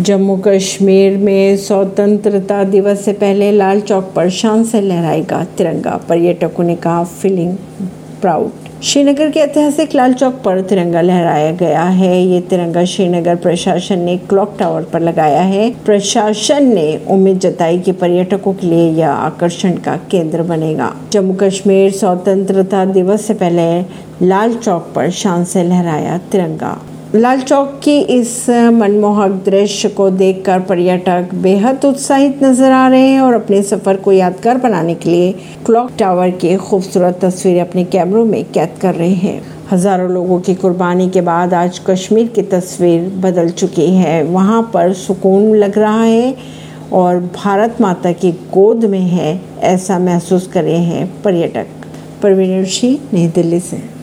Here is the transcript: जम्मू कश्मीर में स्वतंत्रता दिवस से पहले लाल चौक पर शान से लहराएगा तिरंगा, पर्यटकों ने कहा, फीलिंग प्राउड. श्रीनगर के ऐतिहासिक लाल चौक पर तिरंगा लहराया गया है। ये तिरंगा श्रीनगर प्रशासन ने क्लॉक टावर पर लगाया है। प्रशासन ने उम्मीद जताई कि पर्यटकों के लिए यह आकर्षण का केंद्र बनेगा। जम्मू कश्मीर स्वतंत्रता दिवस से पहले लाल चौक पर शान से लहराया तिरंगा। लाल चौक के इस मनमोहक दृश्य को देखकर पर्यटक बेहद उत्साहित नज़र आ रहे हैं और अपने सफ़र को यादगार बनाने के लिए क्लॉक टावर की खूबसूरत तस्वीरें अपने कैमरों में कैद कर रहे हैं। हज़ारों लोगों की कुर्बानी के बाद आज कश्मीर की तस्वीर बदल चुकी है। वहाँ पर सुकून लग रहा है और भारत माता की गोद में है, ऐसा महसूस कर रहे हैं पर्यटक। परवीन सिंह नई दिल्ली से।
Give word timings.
जम्मू 0.00 0.36
कश्मीर 0.36 1.16
में 1.18 1.56
स्वतंत्रता 1.56 2.64
दिवस 2.64 3.04
से 3.04 3.12
पहले 3.12 3.52
लाल 3.52 3.80
चौक 3.80 4.12
पर 4.16 4.30
शान 4.30 4.64
से 4.64 4.80
लहराएगा 4.80 5.44
तिरंगा, 5.44 6.00
पर्यटकों 6.08 6.64
ने 6.64 6.76
कहा, 6.76 7.04
फीलिंग 7.04 7.56
प्राउड. 8.20 8.50
श्रीनगर 8.82 9.30
के 9.30 9.40
ऐतिहासिक 9.40 9.94
लाल 9.94 10.12
चौक 10.12 10.34
पर 10.34 10.60
तिरंगा 10.60 11.00
लहराया 11.00 11.50
गया 11.52 11.82
है। 11.82 12.22
ये 12.26 12.40
तिरंगा 12.40 12.84
श्रीनगर 12.84 13.36
प्रशासन 13.36 13.98
ने 13.98 14.16
क्लॉक 14.16 14.56
टावर 14.58 14.82
पर 14.82 15.00
लगाया 15.00 15.42
है। 15.42 15.70
प्रशासन 15.84 16.74
ने 16.74 17.00
उम्मीद 17.08 17.38
जताई 17.38 17.78
कि 17.78 17.92
पर्यटकों 17.92 18.52
के 18.52 18.66
लिए 18.66 18.90
यह 18.90 19.10
आकर्षण 19.10 19.72
का 19.72 19.96
केंद्र 20.10 20.42
बनेगा। 20.42 20.94
जम्मू 21.12 21.34
कश्मीर 21.34 21.90
स्वतंत्रता 21.90 22.84
दिवस 22.84 23.24
से 23.24 23.34
पहले 23.34 23.80
लाल 24.26 24.54
चौक 24.54 24.92
पर 24.94 25.10
शान 25.10 25.44
से 25.44 25.62
लहराया 25.62 26.18
तिरंगा। 26.32 26.78
लाल 27.14 27.40
चौक 27.40 27.68
के 27.84 27.96
इस 28.14 28.34
मनमोहक 28.72 29.30
दृश्य 29.44 29.88
को 29.88 30.08
देखकर 30.10 30.60
पर्यटक 30.60 31.32
बेहद 31.34 31.84
उत्साहित 31.84 32.42
नज़र 32.44 32.72
आ 32.72 32.86
रहे 32.88 33.08
हैं 33.08 33.20
और 33.20 33.34
अपने 33.34 33.62
सफ़र 33.62 33.96
को 33.96 34.12
यादगार 34.12 34.58
बनाने 34.58 34.94
के 34.94 35.10
लिए 35.10 35.32
क्लॉक 35.66 35.90
टावर 35.98 36.30
की 36.36 36.56
खूबसूरत 36.58 37.18
तस्वीरें 37.22 37.60
अपने 37.60 37.84
कैमरों 37.86 38.24
में 38.24 38.44
कैद 38.52 38.78
कर 38.82 38.94
रहे 38.94 39.14
हैं। 39.14 39.42
हज़ारों 39.70 40.08
लोगों 40.10 40.40
की 40.40 40.54
कुर्बानी 40.54 41.10
के 41.10 41.20
बाद 41.20 41.54
आज 41.54 41.78
कश्मीर 41.86 42.28
की 42.28 42.42
तस्वीर 42.48 43.08
बदल 43.22 43.50
चुकी 43.50 43.90
है। 43.96 44.22
वहाँ 44.24 44.62
पर 44.74 44.92
सुकून 44.96 45.54
लग 45.56 45.78
रहा 45.78 46.02
है 46.02 46.34
और 46.92 47.20
भारत 47.36 47.80
माता 47.80 48.12
की 48.12 48.32
गोद 48.54 48.84
में 48.84 49.00
है, 49.00 49.40
ऐसा 49.58 49.98
महसूस 49.98 50.46
कर 50.46 50.64
रहे 50.64 50.82
हैं 50.84 51.22
पर्यटक। 51.22 51.66
परवीन 52.22 52.64
सिंह 52.64 52.98
नई 53.12 53.28
दिल्ली 53.28 53.60
से। 53.60 53.99